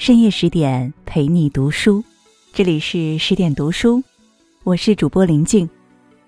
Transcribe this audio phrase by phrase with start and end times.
[0.00, 2.02] 深夜十点陪你读书，
[2.54, 4.02] 这里是十点读书，
[4.64, 5.68] 我是主播林静。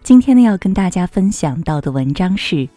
[0.03, 2.69] 今天呢，要跟大家分享到的文章是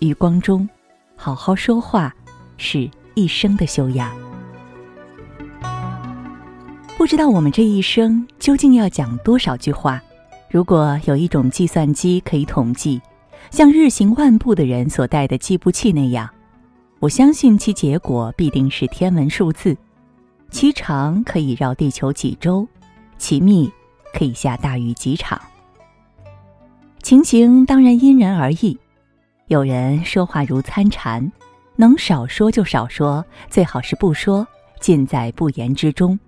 [0.00, 0.68] 余光中，
[1.14, 2.12] 好好说话
[2.56, 4.10] 是一生的修养。
[6.98, 10.02] 不知道我们这一生究竟要讲多少句话？
[10.50, 13.00] 如果有一种计算机可以统计，
[13.52, 16.28] 像日行万步的人所带的计步器那样，
[16.98, 19.76] 我相信其结果必定是天文数字。
[20.50, 22.66] 其长可以绕地球几周，
[23.18, 23.70] 其密
[24.12, 25.40] 可以下大雨几场。
[27.02, 28.76] 情形当然因人而异，
[29.46, 31.30] 有人说话如参禅，
[31.76, 34.46] 能少说就少说，最好是不说，
[34.80, 36.18] 尽在不言之中。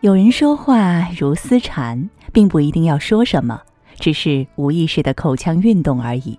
[0.00, 3.60] 有人说话如丝缠，并不一定要说什么，
[3.96, 6.38] 只是无意识的口腔运动而已。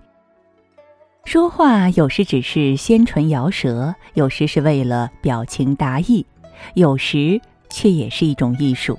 [1.25, 6.25] 说话有时只是纤唇摇舌，有时是为了表情达意。
[6.73, 8.97] 有时却也是一种艺术。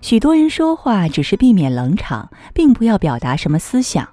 [0.00, 4.08] 许多人说话只是避免冷场，并不要表达什么思想，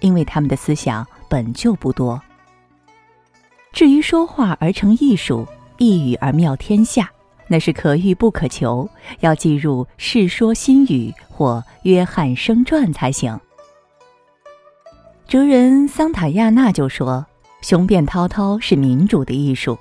[0.00, 2.20] 因为他们的思想本就不多。
[3.72, 7.10] 至于说话而成艺术，一语而妙天下，
[7.46, 8.88] 那是可遇不可求，
[9.20, 13.38] 要记入《世说新语》或《约翰生传》才行。
[15.26, 17.26] 哲人桑塔亚纳就说
[17.60, 19.78] ：“雄辩滔滔是民主的艺术。”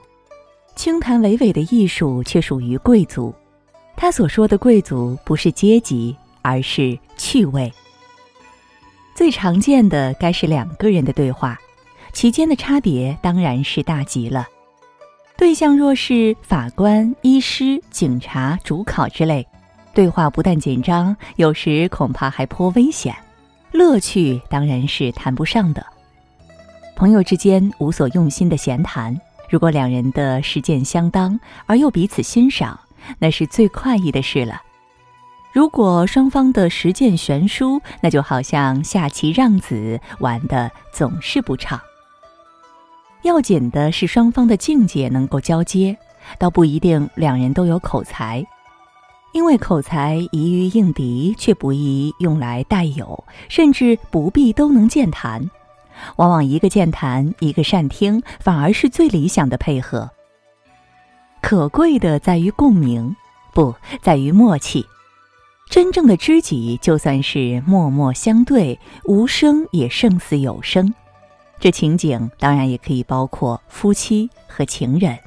[0.77, 3.33] 轻谈娓娓的艺术却属于贵族，
[3.95, 7.73] 他所说的贵族不是阶级，而是趣味。
[9.15, 11.57] 最常见的该是两个人的对话，
[12.13, 14.47] 其间的差别当然是大极了。
[15.35, 19.45] 对象若是法官、医师、警察、主考之类，
[19.95, 23.15] 对话不但紧张，有时恐怕还颇危险，
[23.71, 25.83] 乐趣当然是谈不上的。
[26.95, 29.19] 朋友之间无所用心的闲谈。
[29.49, 32.79] 如果两人的实践相当而又彼此欣赏，
[33.19, 34.61] 那是最快意的事了。
[35.53, 41.79] 如果双方的实践悬殊，那就好像下棋让子，玩的总是不畅。
[43.23, 45.97] 要紧的是双方的境界能够交接，
[46.37, 48.45] 倒不一定两人都有口才，
[49.31, 55.49] 因为口才宜于应敌，却不宜用来代友，甚至不必都能健谈。
[56.17, 60.09] 往往一个健谈，一个善听，反而是最理想的配合。
[61.41, 63.15] 可贵的在于共鸣，
[63.53, 64.85] 不在于默契。
[65.69, 70.93] 真正的知己，就算是默默相对，无声也胜似有声。
[71.59, 75.17] 这情景当然也可以包括夫妻和情人。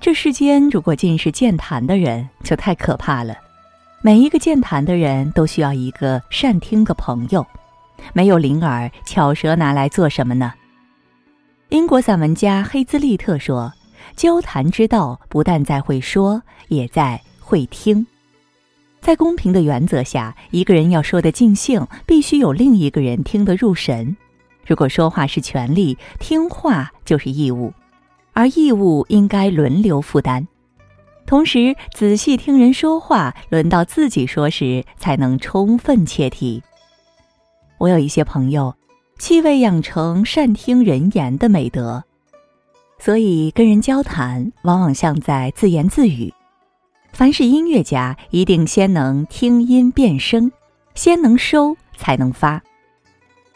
[0.00, 3.36] 这世间如果尽是健谈的人，就太可怕了。
[4.00, 7.44] 每一个健谈的人都需要一个善听的朋友。
[8.12, 10.52] 没有灵耳，巧舌拿来做什么呢？
[11.70, 13.72] 英国散文家黑兹利特说
[14.16, 18.06] ：“交谈之道不但在会说，也在会听。
[19.00, 24.16] 在公平的原则下，一个人要说得尽兴，必须有另一个人听得入神。
[24.66, 27.72] 如果说话是权利，听话就是义务，
[28.32, 30.46] 而义务应该轮流负担。
[31.26, 36.62] 同时，仔细听人说话，轮到自己说时，才能充分切题。”
[37.78, 38.74] 我有一些朋友，
[39.18, 42.02] 气味养成善听人言的美德，
[42.98, 46.34] 所以跟人交谈往往像在自言自语。
[47.12, 50.50] 凡是音乐家，一定先能听音辨声，
[50.94, 52.60] 先能收才能发。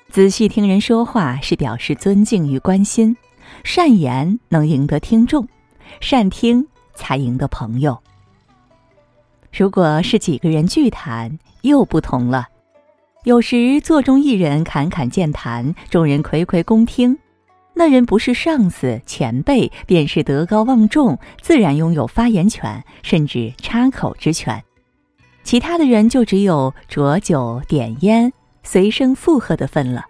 [0.09, 3.17] 仔细听人说话是表示尊敬与关心，
[3.65, 5.49] 善言能赢得听众，
[6.01, 7.99] 善听才赢得朋友。
[9.53, 12.49] 如果是几个人聚谈，又不同了。
[13.25, 17.17] 有时座中一人侃侃健谈，众人睽睽恭听。
[17.73, 24.65] 那人不是上司前辈，便是德高望重，自然拥有发言权，甚至插口之权。
[25.45, 28.33] 其他的人就只有酌酒点烟、
[28.65, 30.05] 随声附和的份了。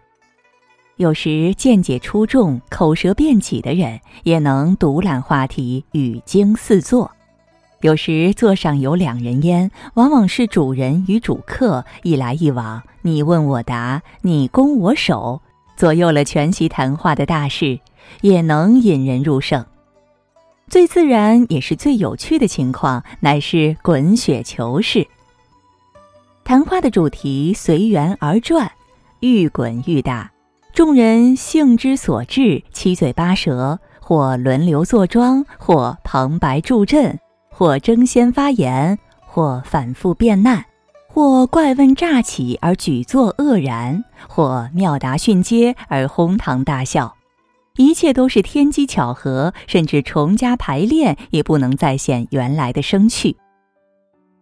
[0.97, 7.11] 有时见解出众、口舌辩起的人，也能独揽话题，语惊四座。
[7.83, 15.41] 有时座上有两人烟，往往是主人与主客一来一往，你问我答，你攻我守，
[15.77, 17.81] 左右了全席谈话的大事，
[18.21, 19.67] 也能引人入胜。
[20.69, 25.05] 最自然也是最有趣的情况，乃是滚雪球式。
[26.45, 28.71] 谈话的主题随缘而转，
[29.19, 30.31] 愈滚愈大，
[30.73, 37.19] 众人兴之所至，七嘴八舌，或轮流坐庄，或旁白助阵。
[37.63, 40.65] 或争先发言，或反复辩难，
[41.07, 47.15] 或怪问乍起而举座愕然，或妙答训接而哄堂大笑。
[47.77, 53.37] 一切都是天机巧合，甚至重加排练也不能再现原来的生趣。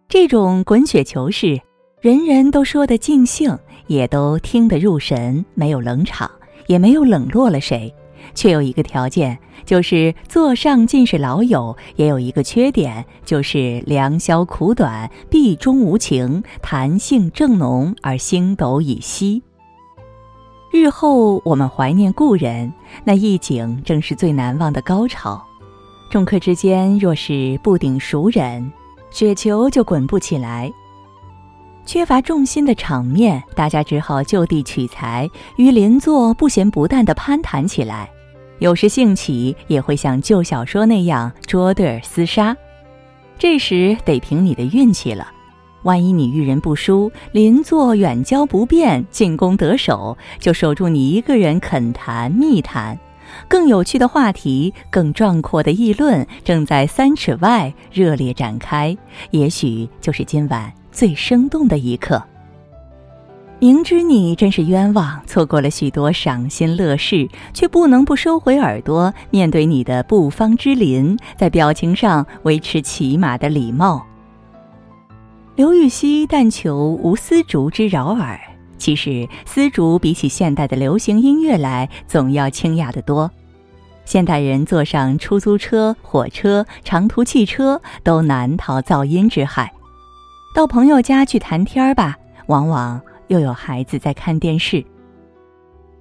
[0.09, 1.61] 这种滚雪球式，
[2.01, 6.27] 人人都说的尽兴，也都听得入神，没有冷场，
[6.65, 7.93] 也没有冷落了谁。
[8.33, 19.43] 却有一个条件，就是座上尽是老友；也有一个缺点，就是良宵苦短，壁中无情，谈性正浓而星斗已稀。
[20.71, 22.71] 日后我们怀念故人，
[23.03, 25.43] 那一景正是最难忘的高潮。
[26.09, 28.71] 众客之间若是不顶熟人，
[29.11, 30.71] 雪球就滚不起来。
[31.85, 38.09] 缺乏重心的场面，大家只好就地取材，与邻座不咸不淡地攀谈起来。
[38.61, 42.55] 有时兴起，也会像旧小说那样捉对厮杀。
[43.39, 45.27] 这时得凭你的运气了。
[45.81, 52.95] 万一你遇人不淑，邻座远交不便，进攻得手，就守住你一个人肯谈密谈。
[53.47, 58.95] 更有趣的话题，更壮阔的议论，正在三尺外热烈展开。
[59.31, 62.21] 也许就是今晚最生动的一刻。
[63.61, 74.03] 明知你真是冤枉，错过了许多赏心乐事，却不能不收回耳朵，面对你的不芳之邻，在表情上维持起码的礼貌。
[75.55, 78.39] 刘禹锡但求无丝竹之扰耳，
[78.79, 83.29] 其实丝竹比起现代的流行音乐来，总要清雅得多。
[84.05, 89.71] 现代人坐上出租车、火车、长途汽车，都难逃噪音之害。
[90.55, 92.17] 到朋友家去谈天儿吧，
[92.47, 92.99] 往往。
[93.31, 94.85] 又有孩子在看电视。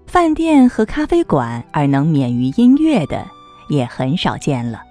[0.05, 3.25] 饭店和咖啡馆而能免于音乐的
[3.69, 4.82] 也很少见了。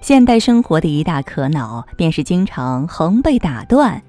[0.00, 4.00] 现代生活的一大可恼，便是经常横被打断。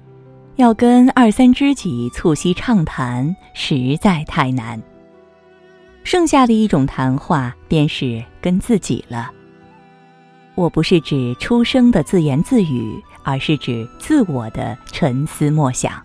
[0.54, 4.80] 要跟二三知己促膝畅谈，实在太难。
[6.04, 9.32] 剩下的一种谈话，便是跟自己了。
[10.54, 16.00] 我不是指出生的自言自语，而是指自我的沉思默想。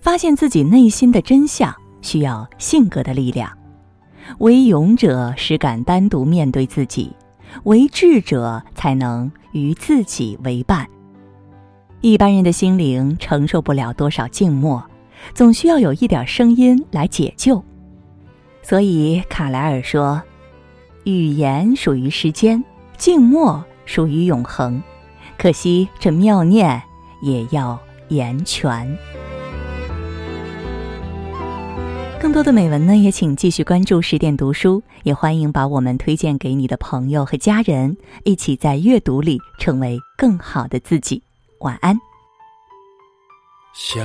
[0.00, 3.50] 发现自己内心的真相，需要性格的力量。
[4.38, 7.12] 唯勇者实敢单独面对自己，
[7.64, 10.86] 为智者才能与自己为伴。
[12.00, 14.84] 一般人的心灵承受不了多少静默，
[15.34, 17.62] 总需要有一点声音来解救。
[18.62, 20.22] 所以卡莱尔说
[21.04, 22.62] ：“语言属于时间，
[22.96, 24.80] 静默属于永恒。
[25.38, 26.80] 可惜这妙念
[27.22, 27.78] 也要
[28.08, 28.96] 言全。”
[32.20, 41.22] 更多的美文呢，也请继续关注十点读书，也欢迎把我们推荐给你的朋友和家人，一起在阅读里成为更好的自己。
[41.60, 41.96] 晚安。
[43.72, 44.00] 小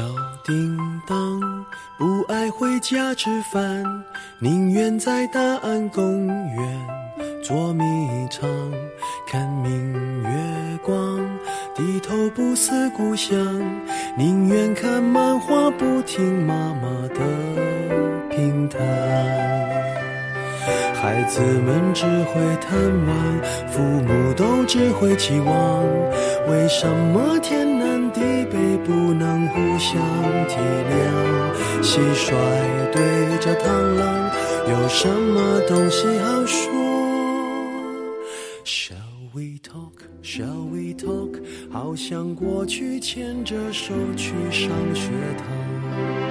[0.45, 0.77] 叮
[1.07, 1.65] 当
[1.97, 3.83] 不爱回家吃饭，
[4.39, 6.87] 宁愿在大安公园
[7.43, 7.83] 捉迷
[8.29, 8.47] 藏，
[9.25, 11.19] 看明月光，
[11.75, 13.35] 低头不思故乡，
[14.15, 17.72] 宁愿看漫画不听妈妈的。
[18.35, 18.81] 平坦，
[20.95, 25.83] 孩子们只会贪玩，父母都只会期望。
[26.49, 30.01] 为什么天南地北不能互相
[30.47, 30.57] 体
[30.89, 31.83] 谅？
[31.83, 32.33] 蟋蟀
[32.91, 33.67] 对着螳
[33.99, 34.31] 螂，
[34.67, 36.73] 有什么东西好说
[38.65, 40.07] ？Shall we talk?
[40.23, 41.39] Shall we talk?
[41.71, 46.22] 好像过去牵着手去上学堂。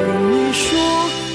[0.00, 0.78] 请你说，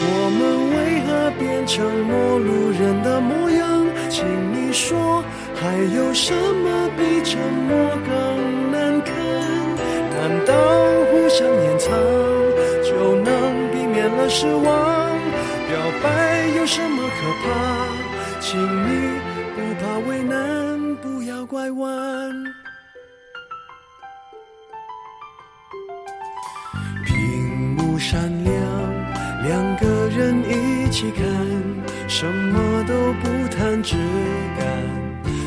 [0.02, 0.42] 我们
[0.74, 3.86] 为何变成陌路人的模样？
[4.10, 7.38] 请你说，还有什么比沉
[7.70, 9.14] 默更难堪？
[10.10, 10.54] 难道
[11.12, 11.94] 互相掩藏
[12.82, 14.64] 就能避免了失望？
[14.66, 17.54] 表白有什么可怕？
[18.42, 19.20] 请你
[19.54, 22.65] 不怕为难，不要拐弯。
[30.96, 31.26] 起看，
[32.08, 33.98] 什么都不谈，只
[34.58, 34.66] 敢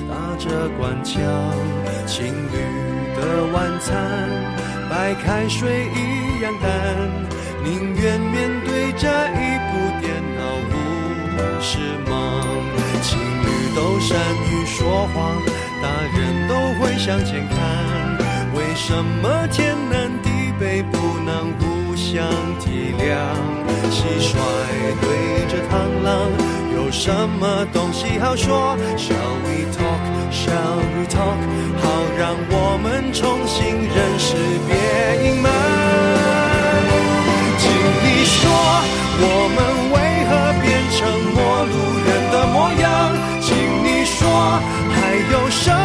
[0.06, 1.16] 打着官腔。
[2.04, 2.58] 情侣
[3.16, 3.96] 的晚餐，
[4.90, 6.68] 白开水一样淡，
[7.64, 10.76] 宁愿面对着一部电脑无
[11.62, 11.78] 事
[12.10, 12.44] 忙。
[13.00, 14.18] 情侣都善
[14.50, 15.34] 于说谎，
[15.82, 17.56] 大人都会向前看，
[18.54, 20.28] 为什么天南地
[20.60, 22.22] 北不能互相
[22.60, 23.16] 体谅，
[23.90, 24.36] 蟋蟀
[25.00, 25.17] 对
[25.70, 26.30] 螳螂，
[26.74, 30.00] 有什么东西好说？Shall we talk?
[30.30, 31.38] Shall we talk?
[31.80, 31.84] 好，
[32.18, 34.34] 让我们重新认识，
[34.66, 35.50] 别隐瞒。
[37.58, 38.50] 请你说，
[39.20, 39.58] 我们
[39.92, 39.96] 为
[40.28, 40.30] 何
[40.62, 40.98] 变成
[41.34, 42.86] 陌路人的模样？
[43.40, 43.46] 请
[43.84, 44.26] 你说，
[44.90, 44.96] 还
[45.32, 45.77] 有什？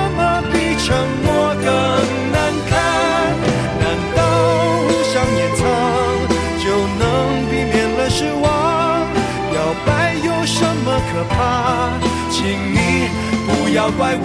[11.29, 11.91] 怕，
[12.29, 12.41] 请
[12.73, 13.07] 你
[13.47, 14.23] 不要拐弯，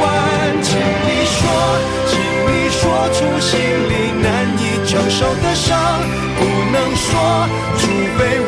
[0.63, 1.41] 请你说，
[2.09, 2.81] 请你说
[3.13, 4.27] 出心里难
[4.59, 5.79] 以承受的伤，
[6.39, 6.41] 不
[6.73, 7.47] 能说，
[7.79, 7.83] 除
[8.19, 8.41] 非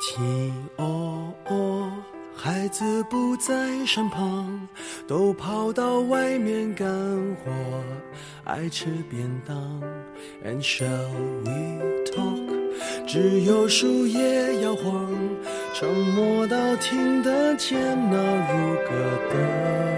[0.00, 1.92] 听哦哦，
[2.34, 4.66] 孩子不在身旁，
[5.06, 6.88] 都跑到外面干
[7.44, 7.52] 活，
[8.44, 9.56] 爱吃便当。
[10.42, 11.10] And shall
[11.44, 13.06] we talk？
[13.06, 15.12] 只有树叶摇晃，
[15.74, 17.78] 沉默到听得见
[18.10, 18.90] 那如歌
[19.34, 19.89] 的。